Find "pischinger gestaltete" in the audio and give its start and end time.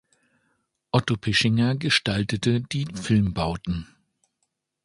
1.15-2.59